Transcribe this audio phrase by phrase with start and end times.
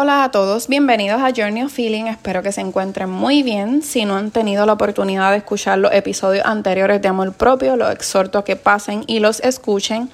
[0.00, 3.82] Hola a todos, bienvenidos a Journey of Feeling, espero que se encuentren muy bien.
[3.82, 7.90] Si no han tenido la oportunidad de escuchar los episodios anteriores de Amor Propio, los
[7.90, 10.08] exhorto a que pasen y los escuchen.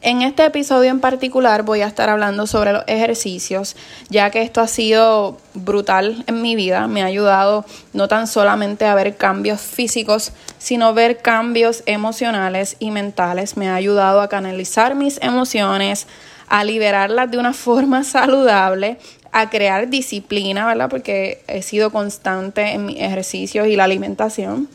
[0.00, 3.76] En este episodio en particular voy a estar hablando sobre los ejercicios,
[4.08, 8.86] ya que esto ha sido brutal en mi vida, me ha ayudado no tan solamente
[8.86, 14.94] a ver cambios físicos, sino ver cambios emocionales y mentales, me ha ayudado a canalizar
[14.94, 16.06] mis emociones,
[16.48, 18.98] a liberarlas de una forma saludable,
[19.32, 20.88] a crear disciplina, ¿verdad?
[20.88, 24.68] Porque he sido constante en mis ejercicios y la alimentación.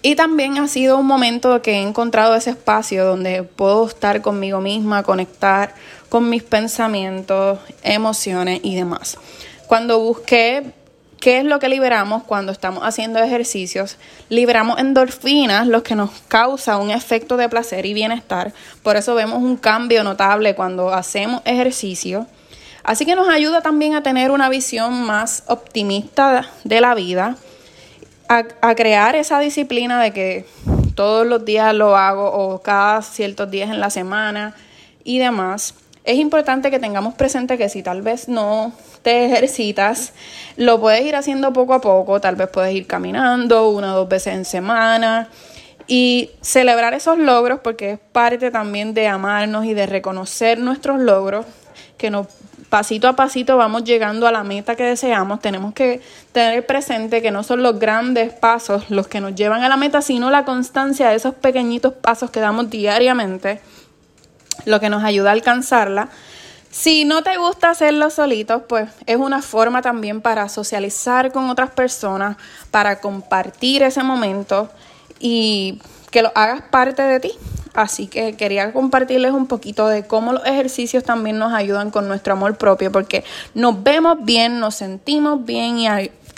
[0.00, 4.60] Y también ha sido un momento que he encontrado ese espacio donde puedo estar conmigo
[4.60, 5.74] misma, conectar
[6.08, 9.18] con mis pensamientos, emociones y demás.
[9.66, 10.72] Cuando busqué
[11.20, 13.96] ¿Qué es lo que liberamos cuando estamos haciendo ejercicios?
[14.28, 18.52] Liberamos endorfinas, lo que nos causa un efecto de placer y bienestar.
[18.84, 22.26] Por eso vemos un cambio notable cuando hacemos ejercicio.
[22.84, 27.36] Así que nos ayuda también a tener una visión más optimista de la vida,
[28.28, 30.46] a, a crear esa disciplina de que
[30.94, 34.54] todos los días lo hago o cada ciertos días en la semana
[35.02, 35.74] y demás
[36.08, 40.14] es importante que tengamos presente que si tal vez no te ejercitas,
[40.56, 44.08] lo puedes ir haciendo poco a poco, tal vez puedes ir caminando una o dos
[44.08, 45.28] veces en semana.
[45.86, 51.44] Y celebrar esos logros porque es parte también de amarnos y de reconocer nuestros logros,
[51.98, 52.28] que nos
[52.70, 56.00] pasito a pasito vamos llegando a la meta que deseamos, tenemos que
[56.32, 60.00] tener presente que no son los grandes pasos los que nos llevan a la meta,
[60.00, 63.60] sino la constancia de esos pequeñitos pasos que damos diariamente
[64.64, 66.08] lo que nos ayuda a alcanzarla.
[66.70, 71.70] Si no te gusta hacerlo solito, pues es una forma también para socializar con otras
[71.70, 72.36] personas,
[72.70, 74.68] para compartir ese momento
[75.18, 77.32] y que lo hagas parte de ti.
[77.74, 82.32] Así que quería compartirles un poquito de cómo los ejercicios también nos ayudan con nuestro
[82.32, 85.88] amor propio, porque nos vemos bien, nos sentimos bien y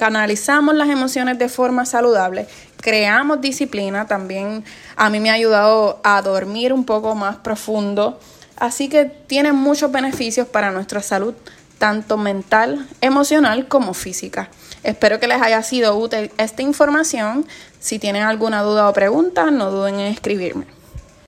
[0.00, 2.46] canalizamos las emociones de forma saludable,
[2.78, 4.64] creamos disciplina, también
[4.96, 8.18] a mí me ha ayudado a dormir un poco más profundo,
[8.56, 11.34] así que tiene muchos beneficios para nuestra salud,
[11.76, 14.48] tanto mental, emocional como física.
[14.84, 17.44] Espero que les haya sido útil esta información.
[17.78, 20.79] Si tienen alguna duda o pregunta, no duden en escribirme.